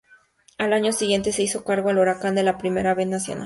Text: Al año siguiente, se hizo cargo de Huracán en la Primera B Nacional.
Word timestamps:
Al 0.57 0.73
año 0.73 0.93
siguiente, 0.93 1.31
se 1.31 1.43
hizo 1.43 1.63
cargo 1.63 1.93
de 1.93 2.01
Huracán 2.01 2.35
en 2.39 2.45
la 2.45 2.57
Primera 2.57 2.95
B 2.95 3.05
Nacional. 3.05 3.39